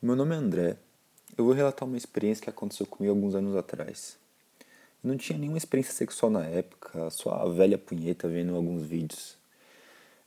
[0.01, 0.75] O meu nome é André.
[1.37, 4.17] Eu vou relatar uma experiência que aconteceu comigo alguns anos atrás.
[5.01, 9.41] Eu não tinha nenhuma experiência sexual na época, só a velha punheta vendo alguns vídeos.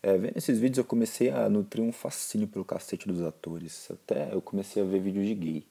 [0.02, 3.88] É, vendo esses vídeos eu comecei a nutrir um fascínio pelo cacete dos atores.
[3.91, 5.66] Até eu comecei a ver vídeos de gay.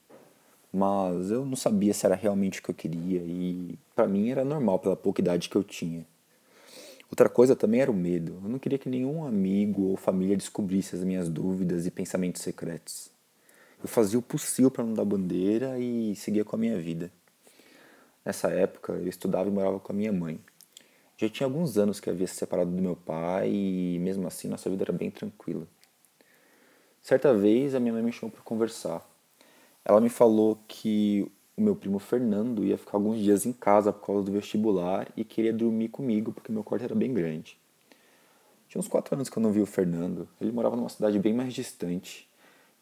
[0.73, 4.43] Mas eu não sabia se era realmente o que eu queria e para mim era
[4.43, 6.05] normal pela pouca idade que eu tinha.
[7.09, 8.41] Outra coisa também era o medo.
[8.43, 13.09] Eu não queria que nenhum amigo ou família descobrisse as minhas dúvidas e pensamentos secretos.
[13.81, 17.11] Eu fazia o possível para não dar bandeira e seguia com a minha vida.
[18.25, 20.39] Nessa época, eu estudava e morava com a minha mãe.
[21.17, 24.69] Já tinha alguns anos que havia se separado do meu pai e mesmo assim nossa
[24.69, 25.65] vida era bem tranquila.
[27.01, 29.07] Certa vez a minha mãe me chamou para conversar.
[29.85, 34.05] Ela me falou que o meu primo Fernando ia ficar alguns dias em casa por
[34.05, 37.57] causa do vestibular e queria dormir comigo porque meu quarto era bem grande.
[38.67, 40.27] Tinha uns quatro anos que eu não vi o Fernando.
[40.41, 42.27] Ele morava numa cidade bem mais distante.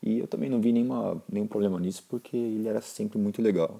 [0.01, 3.79] E eu também não vi nenhuma, nenhum problema nisso porque ele era sempre muito legal.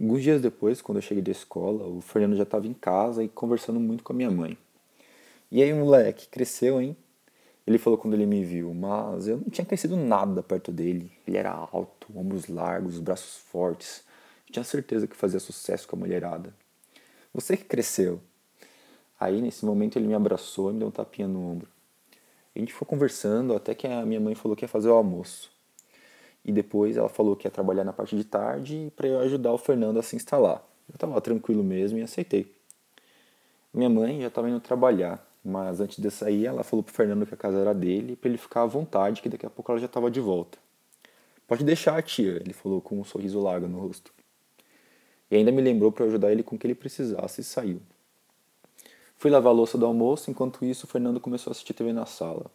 [0.00, 3.28] Alguns dias depois, quando eu cheguei da escola, o Fernando já estava em casa e
[3.28, 4.58] conversando muito com a minha mãe.
[5.52, 6.96] E aí, moleque, cresceu, hein?
[7.66, 11.10] Ele falou quando ele me viu, mas eu não tinha crescido nada perto dele.
[11.26, 14.02] Ele era alto, ombros largos, braços fortes.
[14.48, 16.52] Eu tinha certeza que fazia sucesso com a mulherada.
[17.32, 18.20] Você que cresceu.
[19.18, 21.68] Aí, nesse momento, ele me abraçou e me deu um tapinha no ombro.
[22.54, 25.53] A gente ficou conversando até que a minha mãe falou que ia fazer o almoço.
[26.44, 29.58] E depois ela falou que ia trabalhar na parte de tarde para eu ajudar o
[29.58, 30.62] Fernando a se instalar.
[30.88, 32.54] Eu estava tranquilo mesmo e aceitei.
[33.72, 37.34] Minha mãe já estava indo trabalhar, mas antes de sair ela falou pro Fernando que
[37.34, 39.86] a casa era dele para ele ficar à vontade, que daqui a pouco ela já
[39.86, 40.58] estava de volta.
[41.46, 44.12] Pode deixar, tia, ele falou com um sorriso largo no rosto.
[45.30, 47.80] E ainda me lembrou para ajudar ele com o que ele precisasse e saiu.
[49.16, 52.06] Fui lavar a louça do almoço, enquanto isso o Fernando começou a assistir TV na
[52.06, 52.50] sala.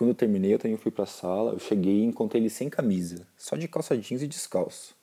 [0.00, 1.52] Quando eu terminei, eu também fui para a sala.
[1.52, 4.96] Eu cheguei e encontrei ele sem camisa, só de calça jeans e descalço.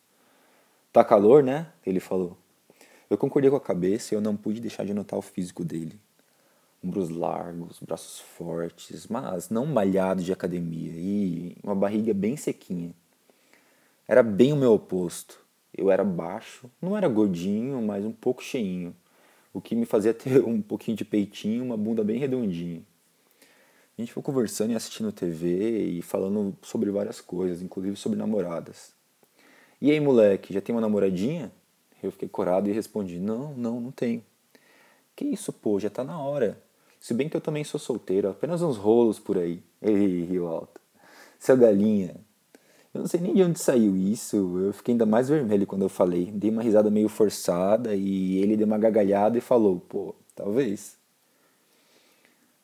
[0.92, 1.72] Tá calor, né?
[1.86, 2.36] Ele falou.
[3.08, 6.00] Eu concordei com a cabeça e eu não pude deixar de notar o físico dele.
[6.84, 12.92] Ombros largos, braços fortes, mas não malhados de academia e uma barriga bem sequinha.
[14.08, 15.46] Era bem o meu oposto.
[15.78, 18.96] Eu era baixo, não era gordinho, mas um pouco cheinho,
[19.54, 22.82] o que me fazia ter um pouquinho de peitinho, uma bunda bem redondinha.
[23.98, 28.92] A gente foi conversando e assistindo TV e falando sobre várias coisas, inclusive sobre namoradas.
[29.82, 31.52] E aí, moleque, já tem uma namoradinha?
[32.04, 34.24] Eu fiquei corado e respondi: Não, não, não tenho.
[35.16, 36.62] Que isso, pô, já tá na hora.
[37.00, 39.64] Se bem que eu também sou solteiro, apenas uns rolos por aí.
[39.82, 40.80] Ele riu alto.
[41.40, 42.16] Seu galinha.
[42.94, 45.90] Eu não sei nem de onde saiu isso, eu fiquei ainda mais vermelho quando eu
[45.90, 46.32] falei.
[46.32, 50.97] Dei uma risada meio forçada e ele deu uma gargalhada e falou: Pô, talvez.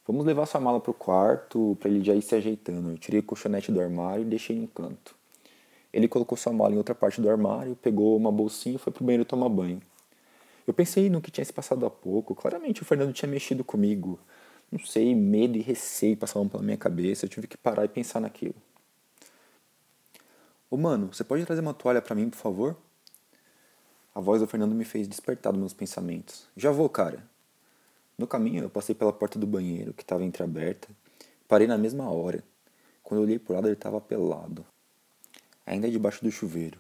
[0.06, 2.92] Vamos levar sua mala pro quarto para ele já ir se ajeitando.
[2.92, 5.16] Eu tirei o colchonete do armário e deixei em um canto.
[5.94, 9.04] Ele colocou sua mala em outra parte do armário, pegou uma bolsinha e foi pro
[9.04, 9.82] banheiro tomar banho.
[10.68, 12.36] Eu pensei no que tinha se passado há pouco.
[12.36, 14.20] Claramente o Fernando tinha mexido comigo.
[14.72, 17.26] Não sei, medo e receio passavam pela minha cabeça.
[17.26, 18.56] Eu tive que parar e pensar naquilo.
[20.70, 22.76] Ô mano, você pode trazer uma toalha para mim, por favor?
[24.16, 26.48] A voz do Fernando me fez despertar dos meus pensamentos.
[26.58, 27.24] Já vou, cara.
[28.18, 30.88] No caminho, eu passei pela porta do banheiro, que estava entreaberta.
[31.48, 32.44] Parei na mesma hora.
[33.02, 34.66] Quando eu olhei por lado, ele estava pelado.
[35.66, 36.80] Ainda debaixo do chuveiro.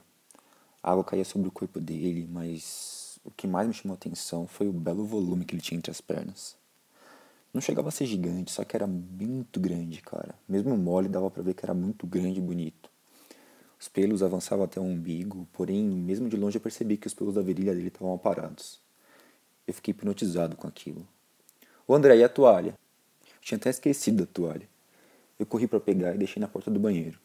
[0.81, 4.45] A água caía sobre o corpo dele, mas o que mais me chamou a atenção
[4.45, 6.55] foi o belo volume que ele tinha entre as pernas.
[7.53, 10.35] Não chegava a ser gigante, só que era muito grande, cara.
[10.47, 12.89] Mesmo mole, dava para ver que era muito grande e bonito.
[13.79, 17.35] Os pelos avançavam até o umbigo, porém, mesmo de longe eu percebi que os pelos
[17.35, 18.79] da virilha dele estavam aparados.
[19.67, 21.07] Eu fiquei hipnotizado com aquilo.
[21.85, 22.77] Ô André, e a toalha?
[23.41, 24.69] Tinha até esquecido da toalha.
[25.37, 27.19] Eu corri para pegar e deixei na porta do banheiro.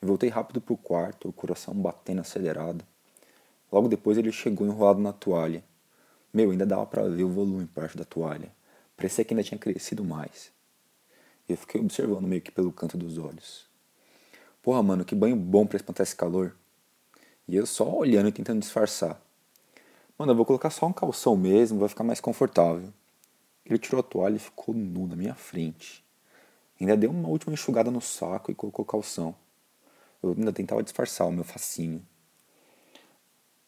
[0.00, 2.84] Eu voltei rápido pro quarto, o coração batendo acelerado.
[3.70, 5.62] Logo depois ele chegou enrolado na toalha.
[6.34, 8.50] Meu, ainda dava para ver o volume embaixo da toalha.
[8.96, 10.50] Parecia que ainda tinha crescido mais.
[11.48, 13.66] Eu fiquei observando meio que pelo canto dos olhos.
[14.64, 16.56] Porra, mano, que banho bom para espantar esse calor.
[17.46, 19.22] E eu só olhando e tentando disfarçar.
[20.18, 22.92] Mano, eu vou colocar só um calção mesmo, vai ficar mais confortável.
[23.64, 26.04] Ele tirou a toalha e ficou nu na minha frente.
[26.80, 29.34] Ainda deu uma última enxugada no saco e colocou calção.
[30.22, 32.02] Eu ainda tentava disfarçar o meu fascínio.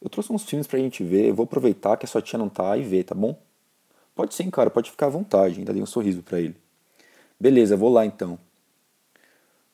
[0.00, 2.48] Eu trouxe uns filmes pra gente ver, eu vou aproveitar que a sua tia não
[2.48, 3.40] tá e ver, tá bom?
[4.14, 5.58] Pode sim, cara, pode ficar à vontade.
[5.58, 6.56] Ainda dei um sorriso para ele.
[7.38, 8.38] Beleza, vou lá então.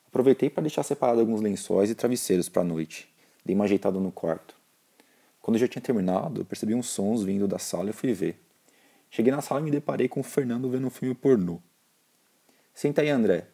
[0.07, 3.11] Aproveitei para deixar separado alguns lençóis e travesseiros para a noite.
[3.45, 4.55] Dei uma ajeitada no quarto.
[5.41, 8.39] Quando eu já tinha terminado, eu percebi uns sons vindo da sala e fui ver.
[9.11, 11.59] Cheguei na sala e me deparei com o Fernando vendo um filme pornô.
[12.73, 13.45] Senta aí, André.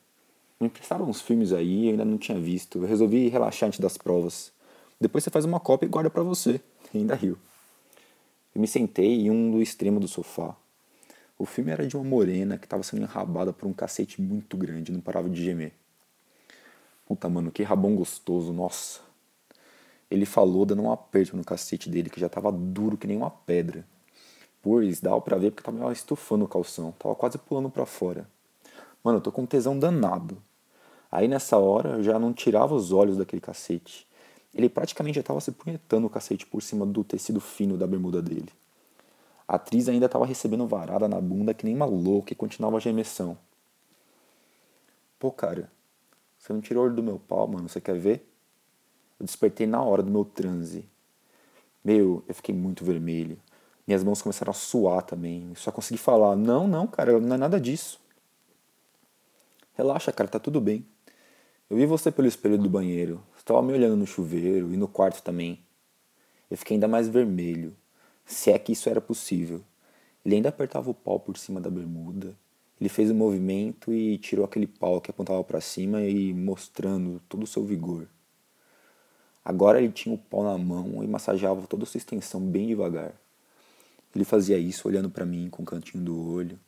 [0.60, 2.78] Me emprestaram uns filmes aí, eu ainda não tinha visto.
[2.78, 4.54] Eu resolvi relaxar antes das provas.
[5.02, 6.62] Depois você faz uma cópia e guarda para você.
[6.94, 7.40] E ainda riu.
[8.54, 10.56] Eu me sentei em um do extremo do sofá.
[11.40, 14.92] O filme era de uma morena que estava sendo enrabada por um cacete muito grande,
[14.92, 15.74] não parava de gemer.
[17.08, 19.00] Puta, mano, que rabão gostoso, nossa.
[20.10, 23.32] Ele falou dando um aperto no cacete dele, que já tava duro que nem uma
[23.32, 23.84] pedra.
[24.62, 28.28] Pois dava pra ver porque tava estufando o calção, tava quase pulando para fora.
[29.04, 30.42] Mano, eu tô com um tesão danado.
[31.12, 34.08] Aí nessa hora eu já não tirava os olhos daquele cacete.
[34.54, 38.22] Ele praticamente já estava se punhetando o cacete por cima do tecido fino da bermuda
[38.22, 38.50] dele.
[39.48, 42.80] A atriz ainda estava recebendo varada na bunda que nem uma louca e continuava a
[42.82, 43.38] gemessão.
[45.18, 45.72] Pô, cara,
[46.38, 47.70] você não tirou o olho do meu pau, mano?
[47.70, 48.28] Você quer ver?
[49.20, 50.88] Eu despertei na hora do meu transe.
[51.84, 53.40] Meu, eu fiquei muito vermelho.
[53.88, 55.54] Minhas mãos começaram a suar também.
[55.56, 58.00] Só consegui falar: Não, não, cara, não é nada disso.
[59.74, 60.86] Relaxa, cara, tá tudo bem.
[61.70, 63.24] Eu vi você pelo espelho do banheiro.
[63.34, 65.60] Você estava me olhando no chuveiro e no quarto também.
[66.52, 67.76] Eu fiquei ainda mais vermelho,
[68.26, 69.62] se é que isso era possível.
[70.26, 72.36] Ele ainda apertava o pau por cima da bermuda.
[72.80, 77.44] Ele fez um movimento e tirou aquele pau que apontava para cima e mostrando todo
[77.44, 78.08] o seu vigor.
[79.44, 83.14] Agora ele tinha o pau na mão e massageava toda a sua extensão bem devagar.
[84.16, 86.60] Ele fazia isso olhando para mim com o cantinho do olho,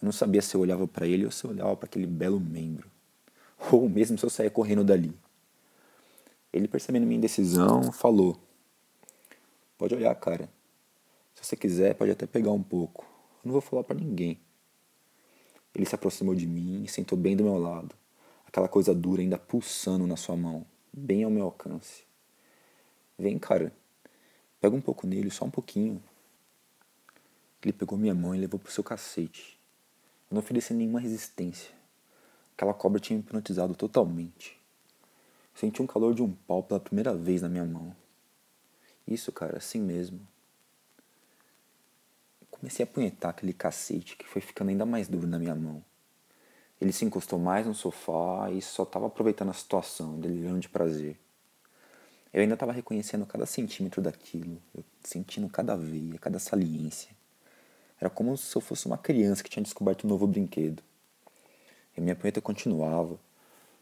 [0.00, 2.38] eu não sabia se eu olhava para ele ou se eu olhava para aquele belo
[2.38, 2.88] membro.
[3.72, 5.12] Ou mesmo se eu saía correndo dali.
[6.52, 8.38] Ele, percebendo minha indecisão, falou:
[9.76, 10.48] Pode olhar, cara.
[11.34, 13.04] Se você quiser, pode até pegar um pouco.
[13.44, 14.40] Eu não vou falar para ninguém.
[15.74, 17.94] Ele se aproximou de mim e sentou bem do meu lado,
[18.46, 22.04] aquela coisa dura ainda pulsando na sua mão, bem ao meu alcance.
[23.18, 23.72] Vem, cara.
[24.60, 26.02] Pega um pouco nele, só um pouquinho.
[27.62, 29.58] Ele pegou minha mão e levou pro seu cacete.
[30.30, 31.74] Eu não ofereci nenhuma resistência.
[32.54, 34.58] Aquela cobra tinha me hipnotizado totalmente.
[35.54, 37.94] Senti um calor de um pau pela primeira vez na minha mão.
[39.06, 40.20] Isso, cara, assim mesmo.
[42.50, 45.82] Comecei a punhetar aquele cacete que foi ficando ainda mais duro na minha mão.
[46.80, 51.18] Ele se encostou mais no sofá e só estava aproveitando a situação, delirando de prazer.
[52.32, 57.17] Eu ainda estava reconhecendo cada centímetro daquilo, eu sentindo cada veia, cada saliência.
[58.00, 60.82] Era como se eu fosse uma criança que tinha descoberto um novo brinquedo.
[61.96, 63.18] E minha punheta continuava.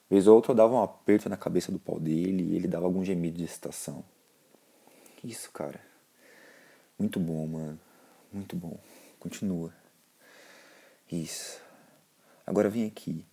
[0.08, 2.86] Vez ou outra eu dava um aperto na cabeça do pau dele e ele dava
[2.86, 4.04] algum gemido de excitação.
[5.22, 5.80] Isso, cara.
[6.98, 7.78] Muito bom, mano.
[8.32, 8.78] Muito bom.
[9.20, 9.72] Continua.
[11.10, 11.60] Isso.
[12.46, 13.24] Agora vem aqui.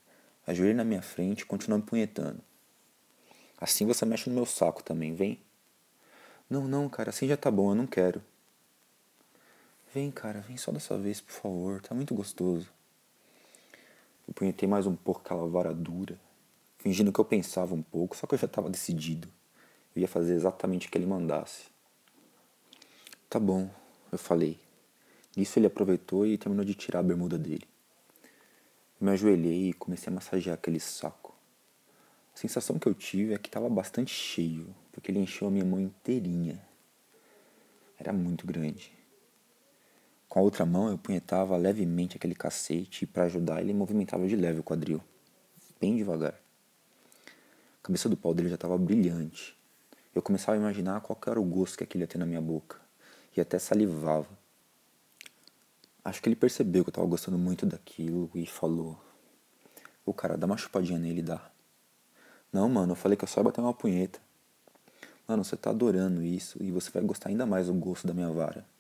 [0.46, 2.42] Ajoelhe na minha frente e continua me punhetando.
[3.60, 5.40] Assim você mexe no meu saco também, vem?
[6.50, 8.22] Não, não, cara, assim já tá bom, eu não quero.
[9.94, 11.80] Vem, cara, vem só dessa vez, por favor.
[11.80, 12.68] Tá muito gostoso.
[14.28, 16.20] Eu punhetei mais um pouco aquela vara dura,
[16.80, 19.28] fingindo que eu pensava um pouco, só que eu já estava decidido.
[19.96, 21.66] Eu ia fazer exatamente o que ele mandasse.
[23.30, 23.70] Tá bom,
[24.12, 24.60] eu falei.
[25.38, 27.68] Nisso ele aproveitou e terminou de tirar a bermuda dele.
[29.00, 31.36] Eu me ajoelhei e comecei a massagear aquele saco.
[32.34, 35.66] A sensação que eu tive é que estava bastante cheio, porque ele encheu a minha
[35.66, 36.60] mão inteirinha.
[38.00, 39.03] Era muito grande.
[40.34, 44.36] Com a outra mão eu punhetava levemente aquele cacete e para ajudar ele movimentava de
[44.36, 45.00] leve o quadril,
[45.80, 46.34] bem devagar.
[46.34, 49.56] A cabeça do pau dele já estava brilhante.
[50.12, 52.78] Eu começava a imaginar qual era o gosto que aquilo ia ter na minha boca
[53.38, 54.28] e até salivava.
[56.04, 59.00] Acho que ele percebeu que eu estava gostando muito daquilo e falou:
[60.04, 61.48] Ô cara, dá uma chupadinha nele dá.
[62.52, 64.20] Não, mano, eu falei que eu só ia bater uma punheta.
[65.28, 68.32] Mano, você tá adorando isso e você vai gostar ainda mais do gosto da minha
[68.32, 68.73] vara.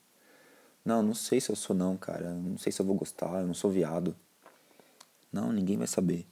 [0.85, 2.33] Não, não sei se eu sou não, cara.
[2.33, 4.15] Não sei se eu vou gostar, eu não sou viado.
[5.31, 6.25] Não, ninguém vai saber.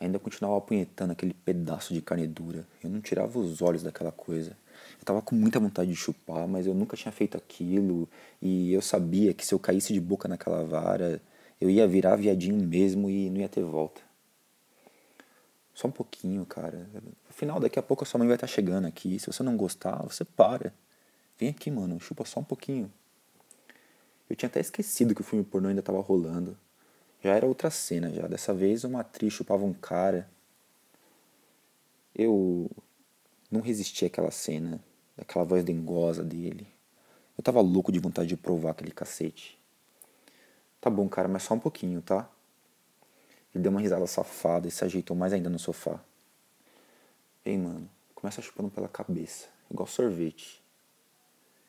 [0.00, 2.66] Ainda continuava apunhetando aquele pedaço de carne dura.
[2.82, 4.56] Eu não tirava os olhos daquela coisa.
[4.98, 8.08] Eu tava com muita vontade de chupar, mas eu nunca tinha feito aquilo.
[8.40, 11.20] E eu sabia que se eu caísse de boca naquela vara,
[11.60, 14.00] eu ia virar viadinho mesmo e não ia ter volta.
[15.74, 16.88] Só um pouquinho, cara.
[17.28, 19.18] Afinal, daqui a pouco a sua mãe vai estar chegando aqui.
[19.18, 20.72] Se você não gostar, você para.
[21.38, 22.00] Vem aqui, mano.
[22.00, 22.90] Chupa só um pouquinho.
[24.30, 26.56] Eu tinha até esquecido que o filme pornô ainda estava rolando.
[27.20, 28.28] Já era outra cena já.
[28.28, 30.30] Dessa vez uma atriz chupava um cara.
[32.14, 32.70] Eu
[33.50, 34.80] não resisti àquela cena,
[35.16, 36.68] daquela voz dengosa dele.
[37.36, 39.58] Eu tava louco de vontade de provar aquele cacete.
[40.80, 42.30] Tá bom, cara, mas só um pouquinho, tá?
[43.52, 46.00] Ele deu uma risada safada e se ajeitou mais ainda no sofá.
[47.44, 50.62] Ei, mano, começa chupando pela cabeça, igual sorvete.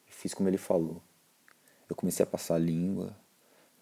[0.08, 1.01] Eu fiz como ele falou.
[1.91, 3.13] Eu comecei a passar a língua,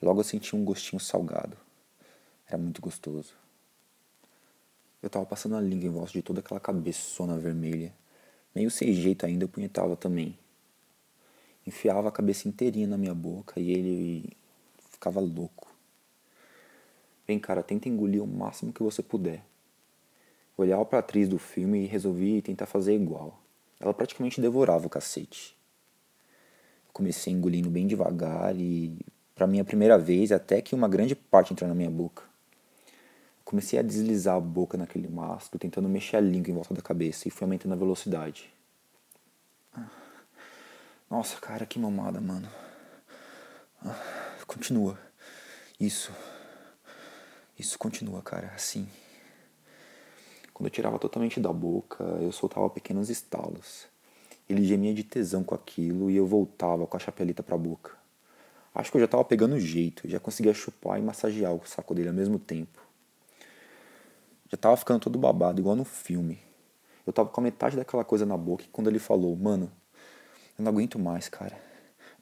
[0.02, 1.56] logo eu senti um gostinho salgado.
[2.48, 3.36] Era muito gostoso.
[5.00, 7.94] Eu tava passando a língua em volta de toda aquela cabeçona vermelha.
[8.56, 10.36] Meio sem jeito ainda eu punhetava também.
[11.68, 14.36] Enfiava a cabeça inteirinha na minha boca e ele
[14.90, 15.72] ficava louco.
[17.28, 19.46] Vem, cara, tenta engolir o máximo que você puder.
[20.58, 23.40] Olhava para a atriz do filme e resolvi tentar fazer igual.
[23.80, 25.59] Ela praticamente devorava o cacete.
[26.94, 28.98] Comecei engolindo bem devagar e,
[29.36, 32.24] para minha primeira vez, até que uma grande parte entrou na minha boca.
[33.46, 37.28] Comecei a deslizar a boca naquele mastro, tentando mexer a língua em volta da cabeça
[37.28, 38.54] e fui aumentando a velocidade.
[41.10, 42.48] Nossa, cara, que mamada, mano.
[44.46, 45.00] Continua.
[45.80, 46.14] Isso.
[47.58, 48.88] Isso continua, cara, assim.
[50.54, 53.88] Quando eu tirava totalmente da boca, eu soltava pequenos estalos.
[54.50, 57.92] Ele gemia de tesão com aquilo e eu voltava com a chapeleta pra boca.
[58.74, 62.10] Acho que eu já tava pegando jeito, já conseguia chupar e massagear o saco dele
[62.10, 62.80] ao mesmo tempo.
[64.50, 66.40] Já tava ficando todo babado, igual no filme.
[67.06, 69.72] Eu tava com a metade daquela coisa na boca e quando ele falou, mano,
[70.58, 71.56] eu não aguento mais, cara.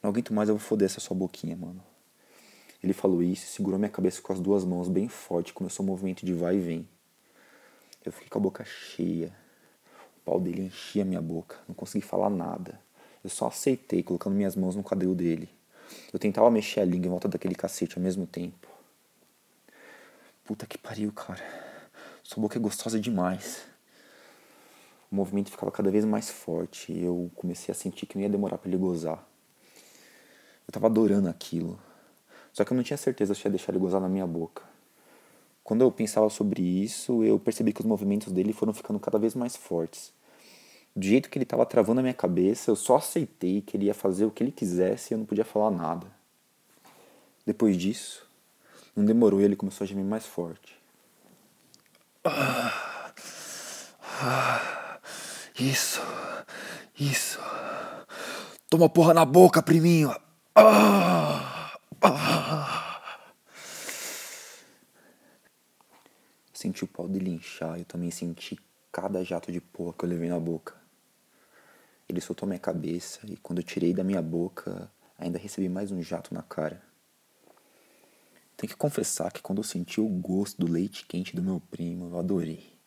[0.02, 1.82] Não aguento mais, eu vou foder essa sua boquinha, mano.
[2.82, 6.24] Ele falou isso, segurou minha cabeça com as duas mãos bem forte, começou um movimento
[6.24, 6.88] de vai e vem.
[8.04, 9.34] Eu fiquei com a boca cheia.
[10.28, 11.56] Pau dele enchia minha boca.
[11.66, 12.78] Não consegui falar nada.
[13.24, 15.48] Eu só aceitei, colocando minhas mãos no quadril dele.
[16.12, 18.68] Eu tentava mexer a língua em volta daquele cacete ao mesmo tempo.
[20.44, 21.42] Puta que pariu, cara.
[22.22, 23.62] Sua boca é gostosa demais.
[25.10, 28.28] O movimento ficava cada vez mais forte e eu comecei a sentir que não ia
[28.28, 29.26] demorar para ele gozar.
[30.66, 31.80] Eu tava adorando aquilo.
[32.52, 34.62] Só que eu não tinha certeza se ia deixar ele gozar na minha boca.
[35.64, 39.34] Quando eu pensava sobre isso, eu percebi que os movimentos dele foram ficando cada vez
[39.34, 40.17] mais fortes.
[40.98, 43.94] Do jeito que ele estava travando a minha cabeça, eu só aceitei que ele ia
[43.94, 46.08] fazer o que ele quisesse e eu não podia falar nada.
[47.46, 48.28] Depois disso,
[48.96, 50.76] não demorou e ele começou a gemer mais forte.
[52.24, 53.12] Ah,
[54.20, 54.98] ah,
[55.56, 56.00] isso,
[56.98, 57.38] isso.
[58.68, 60.12] Toma porra na boca, priminho.
[60.56, 61.80] Ah.
[66.52, 68.58] Senti o pau dele inchar, eu também senti
[68.90, 70.87] cada jato de porra que eu levei na boca.
[72.08, 76.00] Ele soltou minha cabeça e quando eu tirei da minha boca, ainda recebi mais um
[76.00, 76.82] jato na cara.
[78.56, 82.08] Tenho que confessar que quando eu senti o gosto do leite quente do meu primo,
[82.08, 82.78] eu adorei.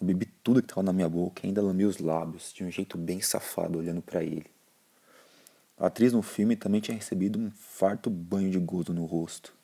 [0.00, 2.70] Eu bebi tudo que estava na minha boca e ainda lambi os lábios de um
[2.70, 4.46] jeito bem safado olhando para ele.
[5.78, 9.54] A atriz no filme também tinha recebido um farto banho de gozo no rosto.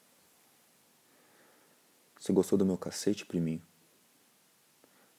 [2.21, 3.63] Você gostou do meu cacete, priminho?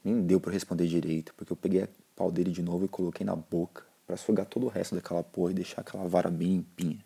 [0.04, 1.82] Nem deu para responder direito, porque eu peguei
[2.16, 5.52] pau dele de novo e coloquei na boca para sugar todo o resto daquela porra
[5.52, 7.04] e deixar aquela vara bem limpinha.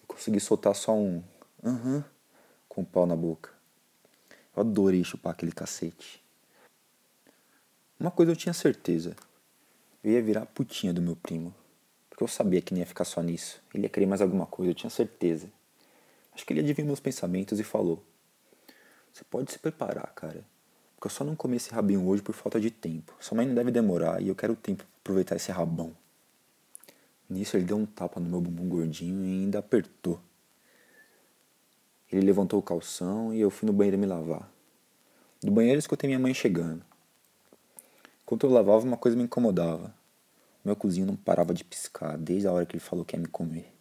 [0.00, 1.22] Eu consegui soltar só um
[1.64, 2.04] aham
[2.68, 3.50] com o pau na boca.
[4.56, 6.22] Eu adorei chupar aquele cacete.
[7.98, 9.14] Uma coisa eu tinha certeza.
[10.02, 11.54] Eu ia virar a putinha do meu primo.
[12.08, 13.62] Porque eu sabia que nem ia ficar só nisso.
[13.74, 15.48] Ele ia querer mais alguma coisa, eu tinha certeza.
[16.32, 18.02] Acho que ele adivinhou meus pensamentos e falou:
[19.12, 20.44] você pode se preparar, cara.
[21.00, 23.14] Porque eu só não comi esse rabinho hoje por falta de tempo.
[23.18, 25.96] Sua mãe não deve demorar e eu quero tempo pra aproveitar esse rabão.
[27.26, 30.20] Nisso ele deu um tapa no meu bumbum gordinho e ainda apertou.
[32.12, 34.46] Ele levantou o calção e eu fui no banheiro me lavar.
[35.42, 36.84] Do banheiro escutei minha mãe chegando.
[38.22, 39.94] Enquanto eu lavava, uma coisa me incomodava.
[40.62, 43.26] Meu cozinho não parava de piscar desde a hora que ele falou que ia me
[43.26, 43.72] comer.